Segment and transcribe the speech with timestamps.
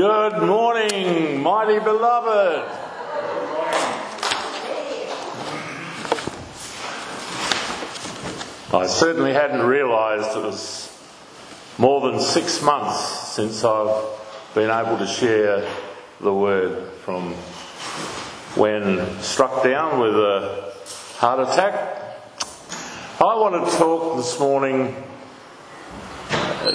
[0.00, 2.64] Good morning, mighty beloved.
[8.72, 10.90] I certainly hadn't realised it was
[11.76, 12.98] more than six months
[13.34, 14.02] since I've
[14.54, 15.70] been able to share
[16.22, 17.34] the word from
[18.54, 20.72] when struck down with a
[21.18, 21.74] heart attack.
[23.20, 24.96] I want to talk this morning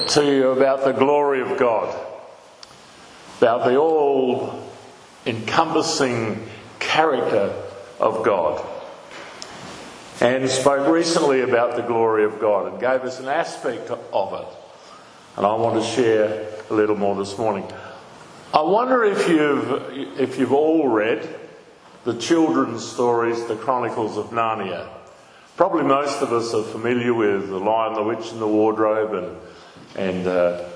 [0.10, 2.12] to you about the glory of God,
[3.38, 4.64] about the all
[5.26, 6.48] encompassing
[6.80, 7.54] character
[8.00, 8.66] of God
[10.22, 14.58] and spoke recently about the glory of God and gave us an aspect of it.
[15.38, 17.66] And I want to share a little more this morning.
[18.54, 21.28] I wonder if you've, if you've all read
[22.06, 24.88] the children's stories, the Chronicles of Narnia.
[25.58, 29.38] Probably most of us are familiar with The Lion, the Witch, and the Wardrobe, and,
[29.98, 30.70] and uh,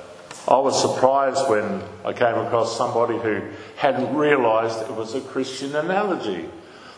[0.48, 3.42] I was surprised when I came across somebody who
[3.76, 6.50] hadn't realised it was a Christian analogy.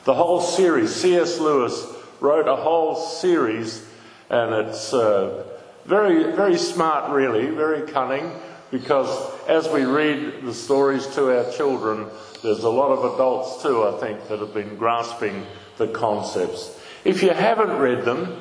[0.05, 1.39] The whole series, C.S.
[1.39, 1.85] Lewis
[2.19, 3.85] wrote a whole series,
[4.29, 5.45] and it's uh,
[5.85, 8.31] very, very smart, really, very cunning,
[8.69, 9.09] because
[9.47, 12.07] as we read the stories to our children,
[12.43, 15.45] there's a lot of adults too, I think, that have been grasping
[15.77, 16.79] the concepts.
[17.03, 18.39] If you haven't read them,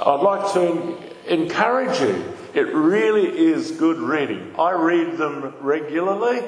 [0.00, 2.37] I'd like to encourage you.
[2.58, 4.52] It really is good reading.
[4.58, 6.44] I read them regularly,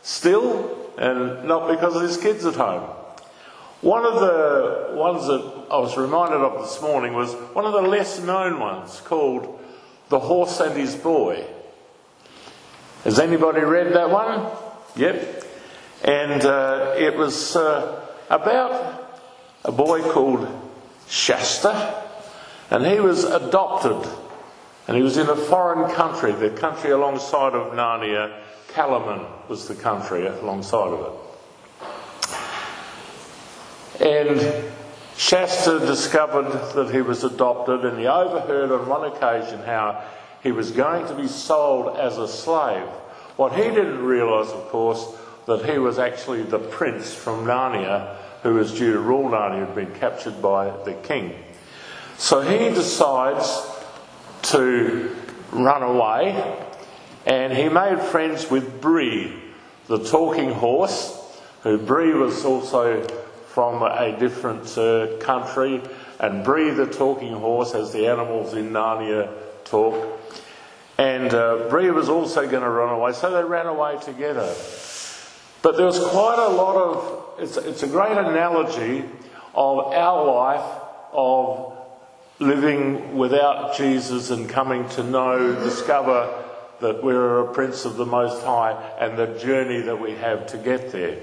[0.00, 2.88] still, and not because of there's kids at home.
[3.82, 7.82] One of the ones that I was reminded of this morning was one of the
[7.82, 9.62] less known ones called
[10.08, 11.44] The Horse and His Boy.
[13.04, 14.50] Has anybody read that one?
[14.96, 15.44] Yep.
[16.04, 18.00] And uh, it was uh,
[18.30, 19.20] about
[19.62, 20.48] a boy called
[21.06, 22.02] Shasta,
[22.70, 24.23] and he was adopted.
[24.86, 28.40] And he was in a foreign country, the country alongside of Narnia.
[28.68, 31.20] Calormen was the country alongside of
[34.00, 34.06] it.
[34.06, 34.64] And
[35.16, 40.02] Shasta discovered that he was adopted, and he overheard on one occasion how
[40.42, 42.86] he was going to be sold as a slave.
[43.36, 45.06] What he didn't realise, of course,
[45.46, 49.74] that he was actually the prince from Narnia who was due to rule Narnia, had
[49.74, 51.34] been captured by the king.
[52.18, 53.46] So he decides
[54.44, 55.14] to
[55.52, 56.56] run away,
[57.26, 59.32] and he made friends with Bree,
[59.86, 61.20] the talking horse,
[61.62, 63.02] who Bree was also
[63.48, 65.80] from a different uh, country,
[66.18, 69.30] and Bree the talking horse, as the animals in Narnia
[69.64, 70.20] talk.
[70.98, 74.54] And uh, Bree was also going to run away, so they ran away together.
[75.62, 79.04] But there was quite a lot of, it's, it's a great analogy
[79.54, 80.80] of our life
[81.12, 81.73] of
[82.38, 86.42] living without Jesus and coming to know, discover
[86.80, 90.58] that we're a prince of the Most High and the journey that we have to
[90.58, 91.18] get there.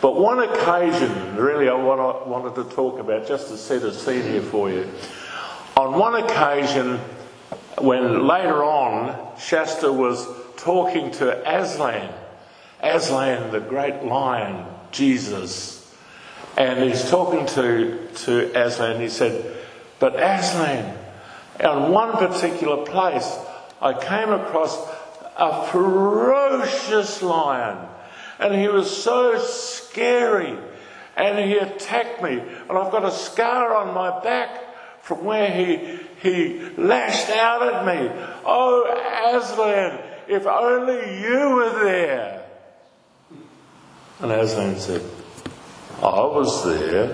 [0.00, 4.42] But one occasion, really, I wanted to talk about, just to set a scene here
[4.42, 4.88] for you.
[5.76, 6.98] On one occasion,
[7.78, 10.26] when later on Shasta was
[10.56, 12.12] talking to Aslan,
[12.80, 15.94] Aslan, the great lion, Jesus,
[16.56, 19.57] and he's talking to, to Aslan, he said,
[19.98, 20.96] But Aslan,
[21.64, 23.36] on one particular place,
[23.80, 24.76] I came across
[25.36, 27.88] a ferocious lion
[28.38, 30.56] and he was so scary.
[31.16, 32.38] And he attacked me.
[32.38, 37.84] And I've got a scar on my back from where he, he lashed out at
[37.84, 38.08] me.
[38.44, 39.98] Oh, Aslan,
[40.28, 42.44] if only you were there.
[44.20, 45.02] And Aslan said,
[46.00, 47.06] I was there.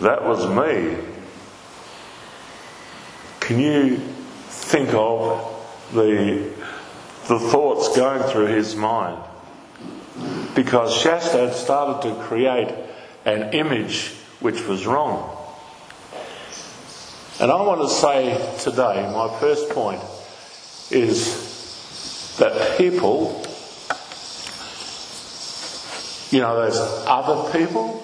[0.00, 0.98] That was me.
[3.42, 3.96] Can you
[4.48, 5.46] think of
[5.92, 6.50] the,
[7.28, 9.22] the thoughts going through his mind?
[10.54, 12.72] because Shasta had started to create
[13.24, 14.08] an image
[14.40, 15.36] which was wrong.
[17.40, 20.02] And I want to say today, my first point
[20.90, 23.42] is that people,
[26.30, 28.02] you know, those other people,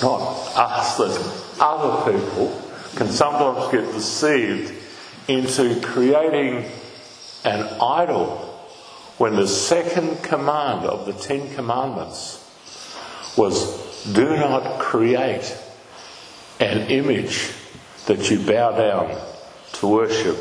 [0.00, 0.20] not
[0.56, 2.61] us, that other people
[2.96, 4.72] can sometimes get deceived
[5.28, 6.64] into creating
[7.44, 8.48] an idol
[9.18, 12.38] when the second command of the Ten Commandments
[13.36, 15.56] was do not create
[16.60, 17.50] an image
[18.06, 19.20] that you bow down
[19.74, 20.36] to worship.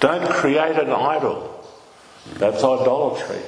[0.00, 1.64] Don't create an idol.
[2.34, 3.40] That's idolatry.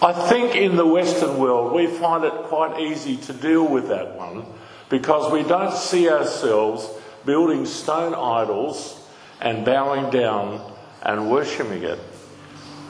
[0.00, 4.16] I think in the Western world we find it quite easy to deal with that
[4.16, 4.44] one
[4.94, 6.88] because we don't see ourselves
[7.26, 8.96] building stone idols
[9.40, 11.98] and bowing down and worshipping it.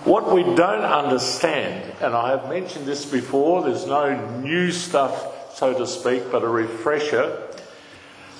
[0.04, 5.72] What we don't understand, and I have mentioned this before, there's no new stuff, so
[5.72, 7.48] to speak, but a refresher.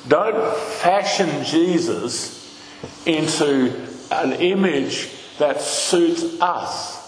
[0.09, 2.61] Don't fashion Jesus
[3.07, 5.09] into an image
[5.39, 7.01] that suits us.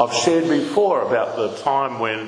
[0.00, 2.26] I've shared before about the time when,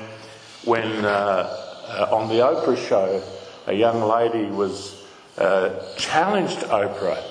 [0.64, 3.23] when uh, uh, on the Oprah show,
[3.67, 5.05] a young lady was
[5.38, 7.23] uh, challenged Oprah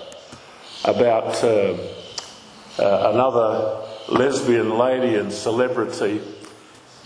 [0.85, 1.77] about uh,
[2.79, 6.21] uh, another lesbian lady and celebrity,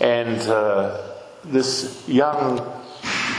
[0.00, 1.00] and uh,
[1.44, 2.58] this young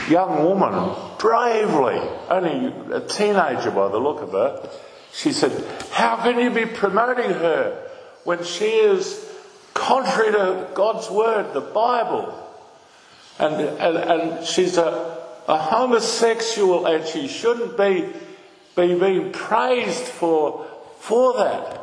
[0.08, 2.00] young woman bravely,
[2.30, 4.68] only a teenager by the look of her,
[5.12, 5.52] she said,
[5.90, 7.88] "How can you be promoting her
[8.24, 9.28] when she is
[9.74, 12.47] contrary to God's word, the Bible?"
[13.38, 18.12] And and, and she's a, a homosexual, and she shouldn't be
[18.76, 20.66] be being praised for
[21.00, 21.78] for that.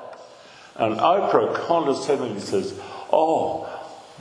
[0.76, 2.78] And Oprah condescendingly says,
[3.12, 3.70] Oh,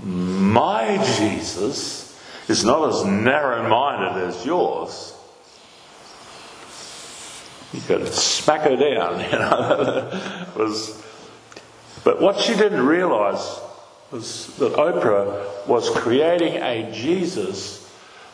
[0.02, 5.14] my Jesus is not as narrow minded as yours.
[7.72, 10.52] You could smack her down, you know.
[10.56, 11.02] was,
[12.04, 13.58] but what she didn't realise
[14.14, 17.92] was that Oprah was creating a Jesus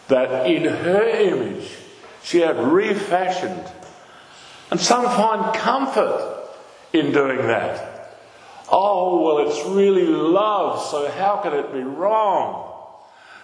[0.09, 1.71] that in her image
[2.23, 3.67] she had refashioned.
[4.71, 6.51] And some find comfort
[6.93, 8.19] in doing that.
[8.71, 12.67] Oh, well, it's really love, so how can it be wrong?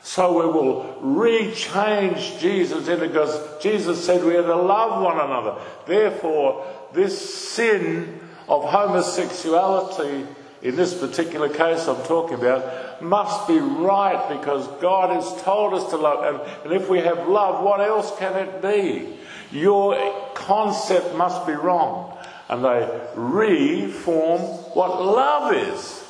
[0.02, 5.56] So we will rechange Jesus into because Jesus said we are to love one another.
[5.86, 10.26] Therefore, this sin of homosexuality,
[10.66, 15.90] in this particular case I'm talking about, must be right because God has told us
[15.90, 16.24] to love.
[16.24, 19.16] And, and if we have love, what else can it be?
[19.56, 19.96] Your
[20.34, 22.18] concept must be wrong
[22.48, 24.40] and they reform
[24.74, 26.02] what love is.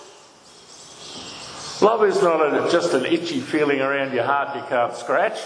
[1.82, 5.38] Love is not a, just an itchy feeling around your heart you can't scratch.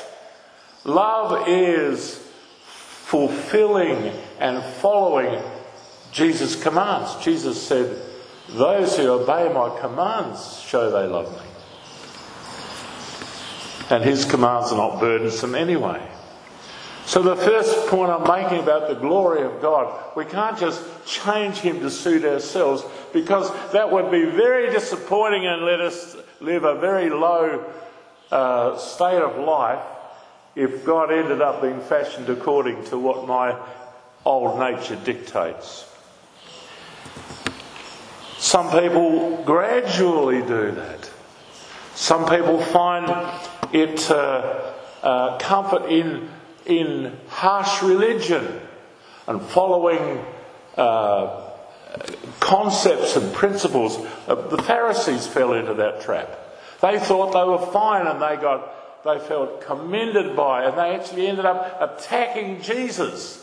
[0.84, 2.24] Love is
[2.68, 5.42] fulfilling and following
[6.12, 7.16] Jesus' commands.
[7.24, 8.09] Jesus said,
[8.52, 11.46] Those who obey my commands show they love me.
[13.90, 16.00] And his commands are not burdensome anyway.
[17.10, 21.56] So, the first point I'm making about the glory of God, we can't just change
[21.56, 26.76] Him to suit ourselves because that would be very disappointing and let us live a
[26.76, 27.64] very low
[28.30, 29.84] uh, state of life
[30.54, 33.58] if God ended up being fashioned according to what my
[34.24, 35.89] old nature dictates.
[38.40, 41.10] Some people gradually do that.
[41.94, 43.06] Some people find
[43.72, 44.72] it uh,
[45.02, 46.30] uh, comfort in
[46.66, 48.60] in harsh religion
[49.26, 50.24] and following
[50.76, 51.50] uh,
[52.40, 53.98] concepts and principles.
[54.26, 56.38] Uh, the Pharisees fell into that trap.
[56.80, 61.26] They thought they were fine and they got, they felt commended by, and they actually
[61.26, 63.39] ended up attacking Jesus.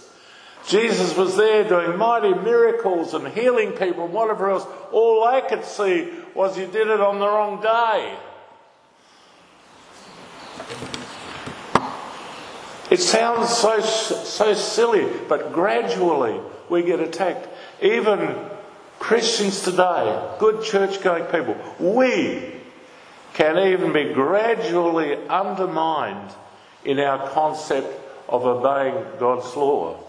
[0.67, 4.67] Jesus was there doing mighty miracles and healing people and whatever else.
[4.91, 8.17] All they could see was he did it on the wrong day.
[12.91, 16.39] It sounds so, so silly, but gradually
[16.69, 17.47] we get attacked.
[17.81, 18.35] Even
[18.99, 22.43] Christians today, good church going people, we
[23.35, 26.31] can even be gradually undermined
[26.83, 27.87] in our concept
[28.27, 30.03] of obeying God's law.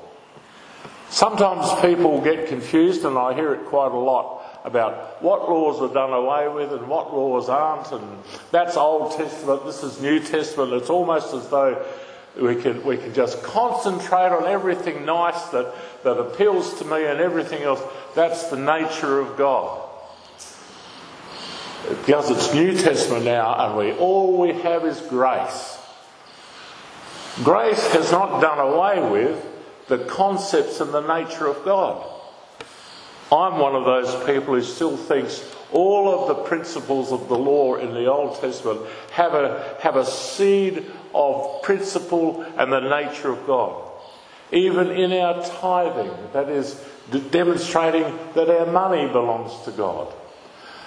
[1.11, 5.93] Sometimes people get confused, and I hear it quite a lot about what laws are
[5.93, 8.05] done away with and what laws aren't, and
[8.50, 10.75] that's Old Testament, this is New Testament.
[10.75, 11.83] It's almost as though
[12.38, 15.75] we can, we can just concentrate on everything nice that,
[16.05, 17.83] that appeals to me and everything else.
[18.15, 19.88] That's the nature of God.
[21.88, 25.79] Because it's New Testament now, and we all we have is grace.
[27.43, 29.58] Grace has not done away with
[29.88, 32.07] the concepts and the nature of God.
[33.30, 37.75] I'm one of those people who still thinks all of the principles of the law
[37.76, 38.80] in the Old Testament
[39.12, 43.85] have a, have a seed of principle and the nature of God.
[44.50, 46.83] Even in our tithing, that is
[47.30, 50.12] demonstrating that our money belongs to God.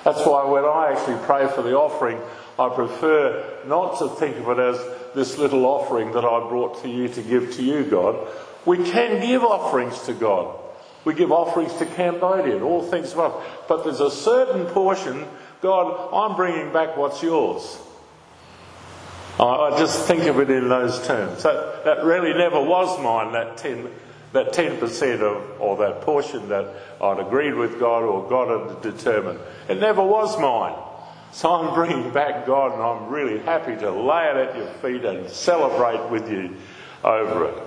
[0.03, 2.20] That's why when I actually pray for the offering,
[2.58, 6.89] I prefer not to think of it as this little offering that I brought to
[6.89, 8.27] you to give to you, God.
[8.65, 10.58] We can give offerings to God.
[11.03, 13.13] We give offerings to Cambodia and all things.
[13.13, 15.25] But there's a certain portion,
[15.62, 17.80] God, I'm bringing back what's yours.
[19.39, 21.44] I just think of it in those terms.
[21.44, 23.89] That, that really never was mine, that 10,
[24.34, 26.68] that 10% of, or that portion that
[27.01, 29.39] I'd agreed with God or God had determined.
[29.68, 30.75] It never was mine.
[31.32, 35.06] So I'm bringing back God and I'm really happy to lay it at your feet
[35.06, 36.56] and celebrate with you
[37.03, 37.63] over it.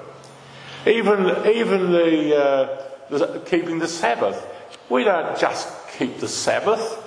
[0.87, 4.47] Even, even the, uh, the keeping the Sabbath.
[4.88, 7.00] We don't just keep the Sabbath.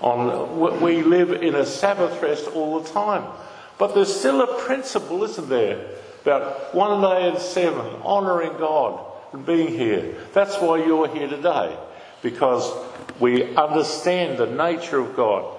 [0.00, 3.24] On, we live in a Sabbath rest all the time.
[3.78, 5.86] But there's still a principle, isn't there,
[6.22, 10.16] about one day in seven, honouring God and being here.
[10.32, 11.76] That's why you're here today,
[12.22, 12.70] because
[13.20, 15.58] we understand the nature of God.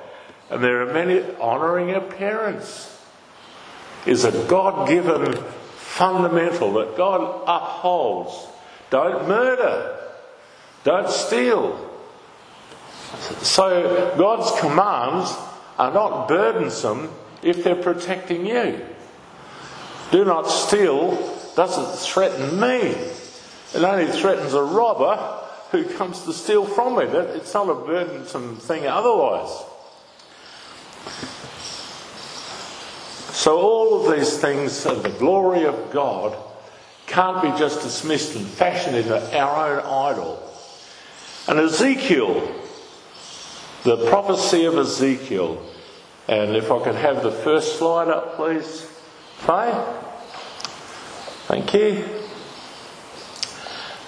[0.49, 2.87] And there are many honouring your parents
[4.05, 5.43] is a God given
[6.01, 8.47] fundamental that God upholds.
[8.89, 9.99] Don't murder.
[10.83, 11.77] Don't steal.
[13.43, 15.31] So God's commands
[15.77, 17.11] are not burdensome
[17.43, 18.83] if they're protecting you.
[20.11, 21.11] Do not steal
[21.55, 22.95] doesn't threaten me.
[23.75, 25.17] It only threatens a robber
[25.69, 27.03] who comes to steal from me.
[27.03, 29.55] It's not a burdensome thing otherwise.
[33.41, 36.37] So, all of these things and the glory of God
[37.07, 40.53] can't be just dismissed and fashioned into our own idol.
[41.47, 42.47] And Ezekiel,
[43.81, 45.59] the prophecy of Ezekiel,
[46.27, 48.83] and if I could have the first slide up, please,
[49.37, 49.73] Faye.
[51.47, 52.05] Thank you.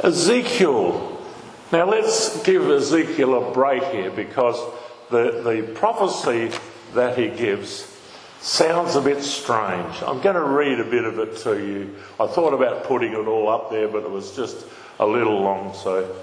[0.04, 1.25] Ezekiel.
[1.72, 4.60] Now let's give Ezekiel a break here because
[5.10, 6.52] the, the prophecy
[6.94, 7.92] that he gives
[8.43, 10.03] sounds a bit strange.
[10.03, 11.95] I'm going to read a bit of it to you.
[12.19, 14.65] I thought about putting it all up there, but it was just
[15.00, 16.15] a little long, so.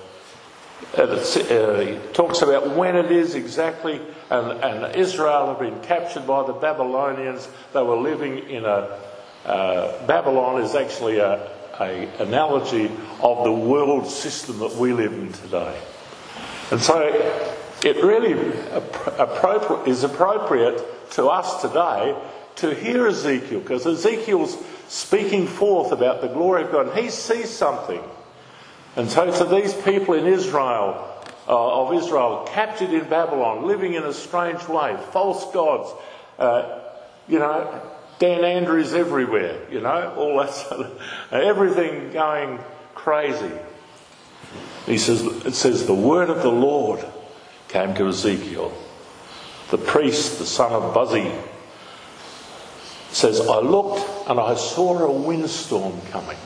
[0.96, 4.00] Uh, it talks about when it is exactly,
[4.30, 7.48] and, and, Israel had been captured by the Babylonians.
[7.74, 8.98] They were living in a.
[9.44, 12.90] Uh, Babylon is actually a, a analogy
[13.22, 15.78] of the world system that we live in today.
[16.70, 17.02] And so
[17.82, 18.32] it really
[19.90, 20.82] is appropriate
[21.12, 22.17] to us today
[22.57, 24.57] to hear Ezekiel, because Ezekiel's
[24.88, 28.02] speaking forth about the glory of God, and he sees something.
[28.97, 31.07] And so to these people in Israel,
[31.49, 35.90] uh, of Israel, captured in Babylon, living in a strange way, false gods,
[36.38, 36.81] uh,
[37.29, 37.81] you know,
[38.19, 41.02] Dan Andrews everywhere, you know, all that sort of,
[41.33, 42.59] everything going
[42.95, 43.50] crazy.
[44.87, 47.05] He says, it says, the word of the Lord
[47.69, 48.73] came to Ezekiel.
[49.70, 51.32] The priest, the son of Buzi,
[53.10, 56.36] says, I looked and I saw a windstorm coming.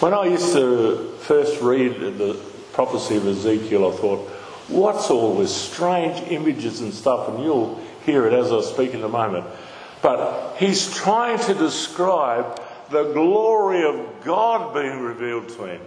[0.00, 2.38] When I used to first read the
[2.72, 4.28] prophecy of Ezekiel, I thought,
[4.68, 7.28] what's all this strange images and stuff?
[7.28, 9.46] And you'll hear it as I speak in a moment.
[10.02, 15.80] But he's trying to describe the glory of God being revealed to him.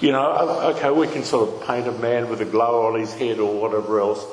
[0.00, 3.12] You know, okay, we can sort of paint a man with a glow on his
[3.14, 4.24] head or whatever else.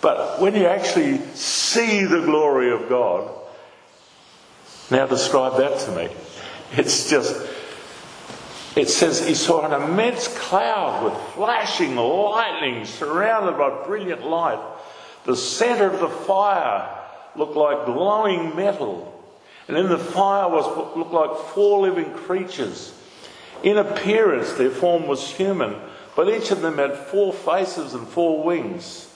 [0.00, 3.30] But when you actually see the glory of God,
[4.90, 6.08] now describe that to me.
[6.72, 7.34] It's just,
[8.76, 14.60] it says he saw an immense cloud with flashing lightning surrounded by brilliant light.
[15.24, 16.88] The centre of the fire
[17.36, 19.10] looked like glowing metal,
[19.68, 22.92] and in the fire was looked like four living creatures.
[23.64, 25.74] In appearance, their form was human,
[26.14, 29.08] but each of them had four faces and four wings.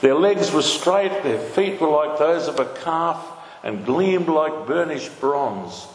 [0.00, 3.24] Their legs were straight, their feet were like those of a calf,
[3.62, 5.86] and gleamed like burnished bronze.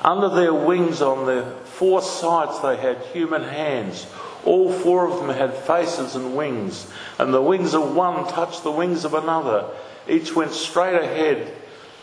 [0.00, 4.06] Under their wings, on their four sides, they had human hands.
[4.46, 8.72] All four of them had faces and wings, and the wings of one touched the
[8.72, 9.66] wings of another.
[10.08, 11.54] Each went straight ahead.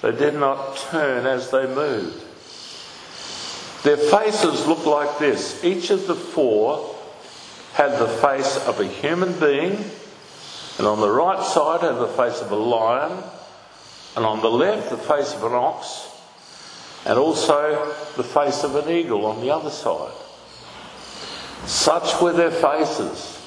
[0.03, 2.26] They did not turn as they moved.
[3.87, 5.63] Their faces looked like this.
[5.63, 6.93] Each of the four
[7.71, 9.81] had the face of a human being,
[10.77, 13.23] and on the right side had the face of a lion,
[14.17, 16.05] and on the left the face of an ox,
[17.05, 17.85] and also
[18.17, 20.11] the face of an eagle on the other side.
[21.65, 23.41] Such were their faces.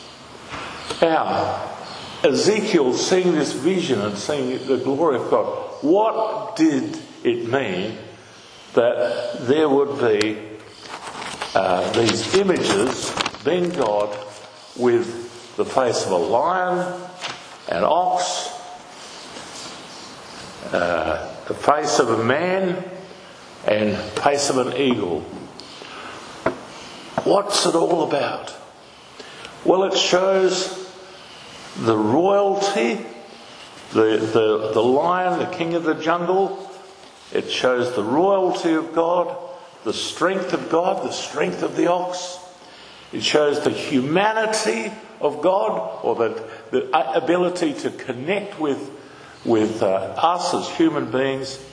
[1.03, 1.69] Now,
[2.25, 5.49] Ezekiel seeing this vision and seeing the glory of God,
[5.83, 7.99] what did it mean
[8.75, 10.39] that there would be
[11.55, 13.13] uh, these images,
[13.45, 14.17] being God,
[14.77, 17.01] with the face of a lion,
[17.69, 18.49] an ox,
[20.73, 22.85] uh, the face of a man,
[23.67, 25.21] and face of an eagle?
[27.25, 28.55] What's it all about?
[29.65, 30.77] Well, it shows
[31.77, 33.05] the royalty,
[33.93, 36.70] the, the, the lion, the king of the jungle.
[37.33, 39.37] It shows the royalty of God,
[39.85, 42.39] the strength of God, the strength of the ox.
[43.13, 48.91] It shows the humanity of God or the, the ability to connect with,
[49.45, 51.65] with uh, us as human beings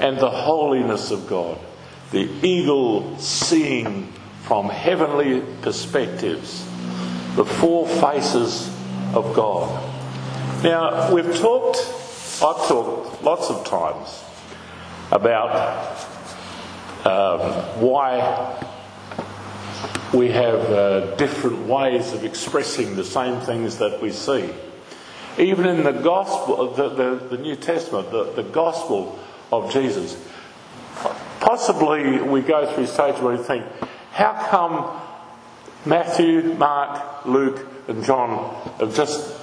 [0.00, 1.58] and the holiness of God.
[2.10, 4.12] The eagle seeing
[4.42, 6.64] from heavenly perspectives
[7.36, 8.68] the four faces
[9.14, 9.94] of God.
[10.64, 11.78] Now, we've talked,
[12.42, 14.24] I've talked lots of times
[15.10, 15.96] about
[17.04, 17.40] um,
[17.80, 18.64] why
[20.12, 24.50] we have uh, different ways of expressing the same things that we see.
[25.38, 29.18] Even in the Gospel, the, the, the New Testament, the, the Gospel
[29.52, 30.16] of Jesus,
[31.40, 33.64] possibly we go through stages where we think,
[34.12, 35.00] how come
[35.86, 38.30] Matthew, Mark, Luke, and John
[38.80, 39.36] are just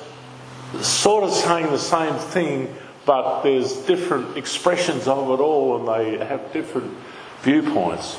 [0.81, 6.25] sort of saying the same thing, but there's different expressions of it all and they
[6.25, 6.93] have different
[7.41, 8.17] viewpoints?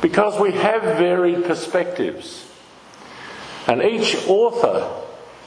[0.00, 2.46] Because we have varied perspectives.
[3.66, 5.02] And each author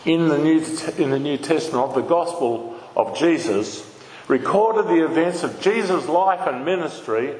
[0.06, 0.65] in the New,
[0.98, 3.86] in the New Testament of the Gospel of Jesus
[4.27, 7.36] recorded the events of Jesus' life and ministry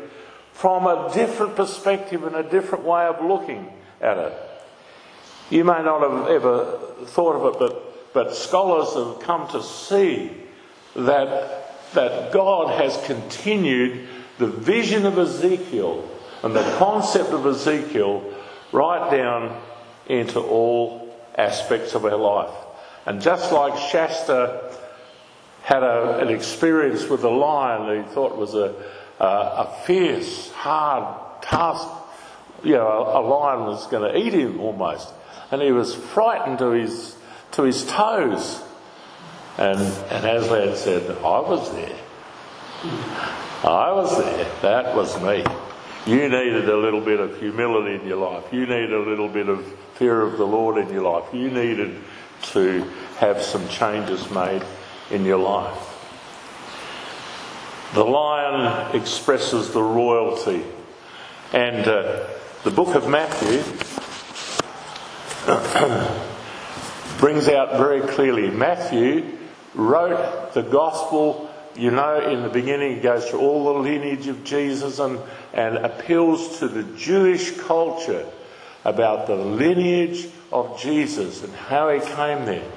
[0.54, 4.34] from a different perspective and a different way of looking at it.
[5.50, 10.32] You may not have ever thought of it, but, but scholars have come to see
[10.96, 16.08] that, that God has continued the vision of Ezekiel
[16.44, 18.24] and the concept of Ezekiel
[18.72, 19.62] right down
[20.08, 22.54] into all aspects of our life.
[23.06, 24.76] And just like Shasta
[25.68, 28.74] had a, an experience with a lion that he thought was a,
[29.20, 31.86] a, a fierce, hard task,
[32.64, 35.14] you know, a, a lion was going to eat him almost.
[35.52, 37.17] And he was frightened to his,
[37.54, 38.62] to his toes.
[39.58, 39.80] And,
[40.12, 41.98] and Aslan said, I was there.
[43.63, 44.48] I was there.
[44.62, 45.44] That was me.
[46.06, 48.46] You needed a little bit of humility in your life.
[48.54, 51.34] You needed a little bit of fear of the Lord in your life.
[51.34, 52.01] You needed
[52.53, 52.83] to
[53.18, 54.64] have some changes made
[55.10, 55.96] in your life.
[57.94, 60.64] The lion expresses the royalty.
[61.51, 62.27] And uh,
[62.64, 63.64] the book of Matthew
[67.18, 68.50] brings out very clearly.
[68.50, 69.38] Matthew
[69.74, 74.44] wrote the gospel you know, in the beginning, he goes through all the lineage of
[74.44, 75.20] Jesus and,
[75.53, 78.25] and appeals to the Jewish culture
[78.84, 82.68] about the lineage of Jesus and how he came there.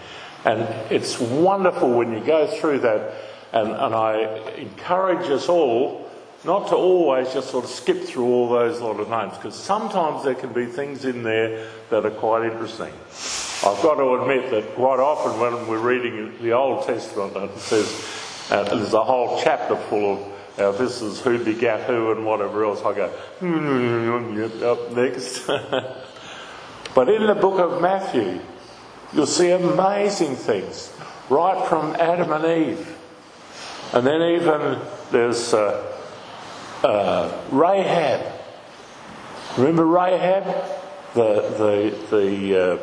[0.45, 0.61] And
[0.93, 3.15] it's wonderful when you go through that.
[3.53, 4.21] And, and I
[4.59, 6.11] encourage us all
[6.45, 10.25] not to always just sort of skip through all those lot of names, because sometimes
[10.25, 12.93] there can be things in there that are quite interesting.
[13.63, 18.49] I've got to admit that quite often when we're reading the Old Testament, it says,
[18.51, 22.65] uh, there's a whole chapter full of uh, this is who begat who and whatever
[22.65, 22.83] else.
[22.85, 25.47] I go, hmm, up next.
[26.95, 28.41] but in the book of Matthew,
[29.15, 30.93] you'll see amazing things,
[31.31, 32.97] right from Adam and Eve.
[33.95, 35.97] And then even there's uh,
[36.85, 38.33] uh, Rahab.
[39.57, 40.45] Remember Rahab,
[41.15, 42.79] the the the uh,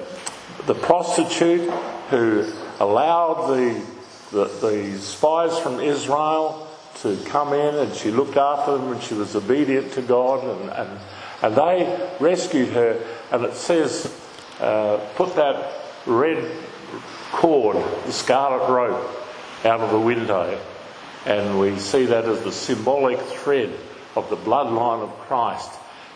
[0.68, 1.70] the prostitute
[2.10, 2.46] who
[2.80, 3.84] allowed the
[4.32, 9.14] the, the spies from Israel to come in and she looked after them and she
[9.14, 11.00] was obedient to God and, and,
[11.44, 13.04] and they rescued her.
[13.32, 14.14] And it says
[14.60, 15.74] uh, put that
[16.06, 16.52] red
[17.32, 19.10] cord, the scarlet rope
[19.64, 20.60] out of the window.
[21.26, 23.74] And we see that as the symbolic thread
[24.16, 25.72] of the bloodline of Christ.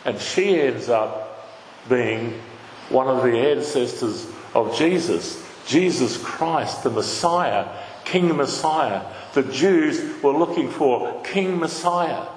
[0.06, 1.48] And she ends up
[1.88, 2.42] being
[2.90, 7.68] one of the ancestors of Jesus, Jesus Christ, the Messiah,
[8.06, 9.02] King Messiah.
[9.34, 12.28] The Jews were looking for King Messiah.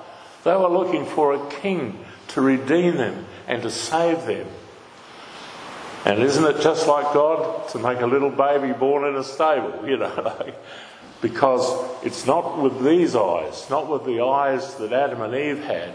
[0.44, 4.46] They were looking for a king to redeem them and to save them.
[6.04, 9.84] And isn't it just like God to make a little baby born in a stable,
[9.88, 10.54] you know?
[11.24, 15.94] because it's not with these eyes, not with the eyes that Adam and Eve had,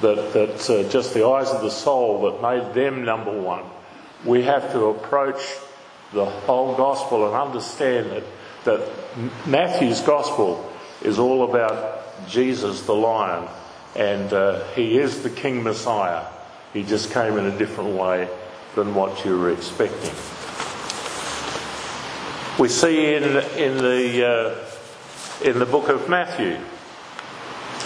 [0.00, 3.62] that, that uh, just the eyes of the soul that made them number one.
[4.24, 5.42] We have to approach
[6.12, 8.24] the whole gospel and understand that
[8.64, 8.88] that
[9.46, 10.70] Matthew's gospel
[11.02, 13.48] is all about Jesus the lion,
[13.94, 16.26] and uh, he is the King Messiah.
[16.72, 18.28] He just came in a different way
[18.74, 20.10] than what you were expecting.
[22.58, 26.58] We see in, in, the, uh, in the book of Matthew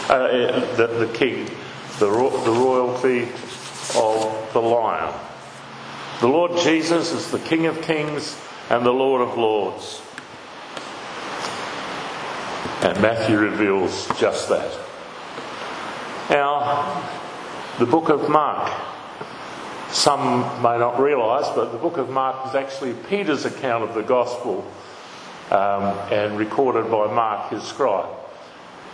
[0.09, 1.51] uh, the, the king,
[1.99, 3.29] the, ro- the royalty
[3.95, 5.13] of the lion.
[6.21, 8.37] The Lord Jesus is the King of kings
[8.71, 10.03] and the Lord of lords.
[12.83, 14.77] And Matthew reveals just that.
[16.29, 17.09] Now,
[17.79, 18.69] the book of Mark,
[19.91, 24.03] some may not realise, but the book of Mark is actually Peter's account of the
[24.03, 24.67] gospel
[25.53, 28.09] um, and recorded by Mark, his scribe.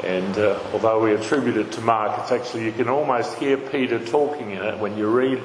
[0.02, 4.04] And uh, although we attribute it to Mark, it's actually, you can almost hear Peter
[4.04, 5.42] talking in it when you read,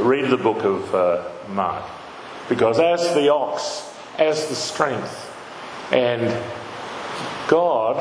[0.00, 1.84] read the book of uh, Mark.
[2.48, 5.32] Because as the ox, as the strength,
[5.92, 6.28] and
[7.48, 7.96] God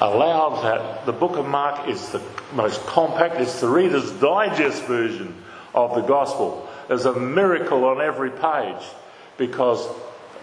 [0.00, 1.06] allowed that.
[1.06, 2.22] The book of Mark is the
[2.52, 5.34] most compact, it's the Reader's Digest version
[5.74, 6.68] of the gospel.
[6.88, 8.82] There's a miracle on every page
[9.36, 9.86] because,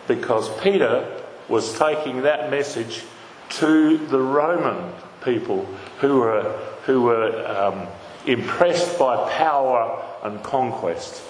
[0.08, 3.04] because Peter was taking that message
[3.50, 5.66] to the Roman people
[6.00, 6.44] who were,
[6.86, 7.88] who were um,
[8.28, 11.24] impressed by power and conquest.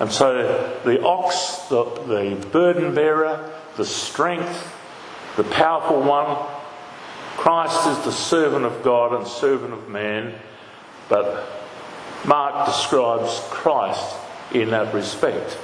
[0.00, 4.74] And so the ox, the, the burden bearer, the strength,
[5.36, 6.46] the powerful one,
[7.36, 10.34] Christ is the servant of God and servant of man,
[11.08, 11.46] but
[12.24, 14.16] Mark describes Christ
[14.52, 15.56] in that respect.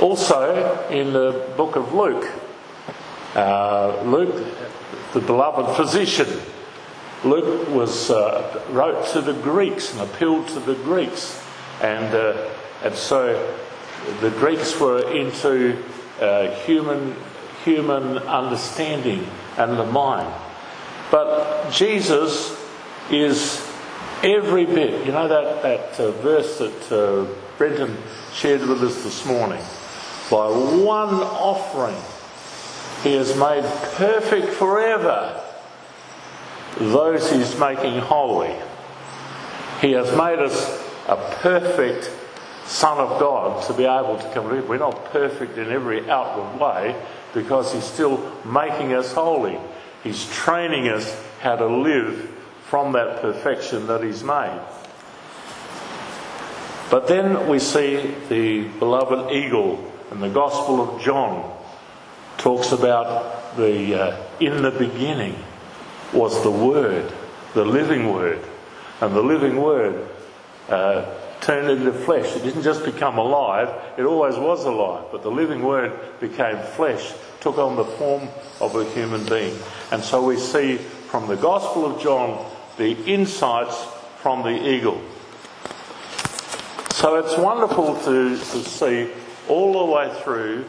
[0.00, 2.30] Also, in the book of Luke,
[3.34, 4.44] uh, Luke,
[5.12, 6.28] the beloved physician,
[7.24, 11.42] Luke was uh, wrote to the Greeks and appealed to the Greeks,
[11.82, 12.48] and uh,
[12.84, 13.56] and so
[14.20, 15.82] the Greeks were into
[16.20, 17.16] uh, human
[17.64, 19.26] human understanding
[19.56, 20.32] and the mind.
[21.10, 22.56] But Jesus
[23.10, 23.66] is
[24.22, 27.26] every bit, you know, that, that uh, verse that uh,
[27.56, 27.96] Brenton
[28.32, 29.62] shared with us this morning.
[30.30, 31.96] By one offering,
[33.02, 35.47] he has made perfect forever
[36.78, 38.54] those he's making holy.
[39.80, 42.10] He has made us a perfect
[42.66, 44.68] Son of God to be able to come.
[44.68, 46.94] We're not perfect in every outward way,
[47.32, 49.58] because He's still making us holy.
[50.04, 51.10] He's training us
[51.40, 52.30] how to live
[52.66, 54.60] from that perfection that He's made.
[56.90, 61.54] But then we see the beloved eagle in the Gospel of John
[62.38, 65.36] talks about the uh, in the beginning
[66.12, 67.12] was the Word,
[67.54, 68.44] the living Word,
[69.00, 70.08] and the living Word
[70.68, 71.04] uh,
[71.40, 72.36] turned into flesh.
[72.36, 77.12] It didn't just become alive, it always was alive, but the living word became flesh,
[77.40, 78.28] took on the form
[78.60, 79.56] of a human being.
[79.90, 83.82] And so we see from the Gospel of John the insights
[84.18, 85.00] from the eagle.
[86.90, 89.10] So it's wonderful to, to see
[89.48, 90.64] all the way through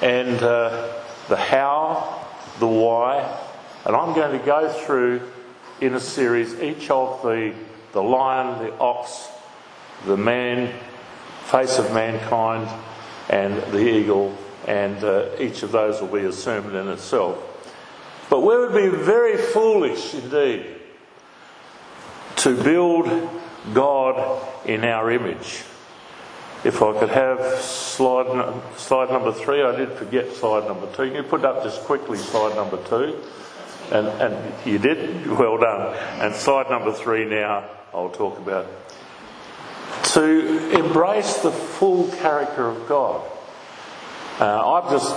[0.00, 0.92] and uh,
[1.28, 2.26] the how,
[2.58, 3.38] the why,
[3.84, 5.22] and I'm going to go through
[5.80, 7.54] in a series each of the,
[7.92, 9.28] the lion, the ox,
[10.06, 10.72] the man,
[11.44, 12.68] face of mankind,
[13.28, 14.36] and the eagle,
[14.68, 17.48] and uh, each of those will be a sermon in itself.
[18.30, 20.66] But we would be very foolish indeed
[22.36, 23.30] to build
[23.74, 25.64] God in our image.
[26.64, 31.06] If I could have slide, slide number three, I did forget slide number two.
[31.06, 33.20] You put up just quickly slide number two.
[33.92, 35.26] And, and you did?
[35.26, 35.94] Well done.
[36.18, 38.66] And slide number three now, I'll talk about
[40.14, 43.22] to embrace the full character of God.
[44.40, 45.14] Uh, I've just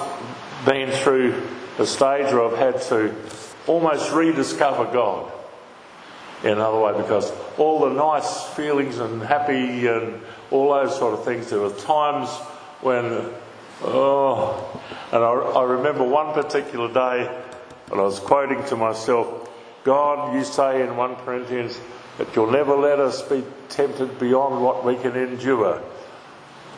[0.65, 1.41] been through
[1.79, 3.15] a stage where I've had to
[3.65, 5.31] almost rediscover God
[6.43, 11.23] in another way because all the nice feelings and happy and all those sort of
[11.23, 12.29] things, there were times
[12.81, 13.29] when,
[13.83, 14.81] oh,
[15.13, 17.43] and I, I remember one particular day
[17.87, 19.49] when I was quoting to myself,
[19.83, 21.79] God, you say in 1 Corinthians,
[22.17, 25.79] that you'll never let us be tempted beyond what we can endure.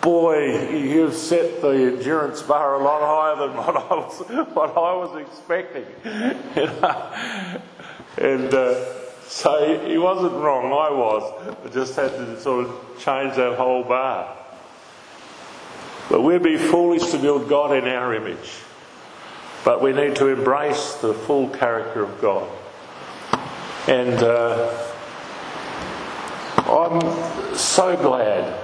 [0.01, 4.19] Boy, you've set the endurance bar a lot higher than what I was,
[4.53, 5.85] what I was expecting.
[8.17, 8.85] and uh,
[9.27, 11.55] so he wasn't wrong, I was.
[11.65, 14.35] I just had to sort of change that whole bar.
[16.09, 18.61] But we'd be foolish to build God in our image.
[19.67, 22.49] But we need to embrace the full character of God.
[23.85, 24.93] And uh,
[26.59, 27.01] I'm
[27.53, 28.57] so glad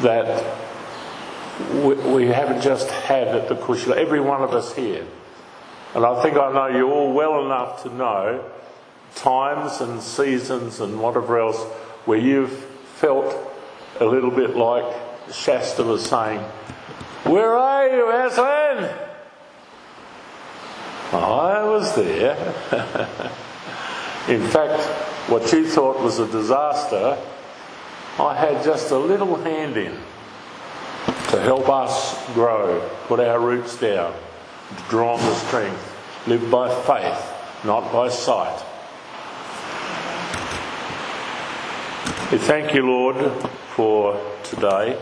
[0.00, 0.56] that
[1.84, 5.06] we, we haven't just had at the Kushla, every one of us here.
[5.94, 8.50] And I think I know you all well enough to know
[9.16, 11.62] times and seasons and whatever else
[12.06, 13.36] where you've felt
[14.00, 14.90] a little bit like
[15.30, 16.40] Shasta was saying,
[17.24, 19.07] Where are you, Aslan?
[21.12, 22.36] I was there.
[24.28, 24.82] In fact,
[25.30, 27.16] what you thought was a disaster,
[28.18, 29.92] I had just a little hand in
[31.30, 34.14] to help us grow, put our roots down,
[34.90, 38.62] draw on the strength, live by faith, not by sight.
[42.30, 43.16] We thank you, Lord,
[43.74, 44.98] for today.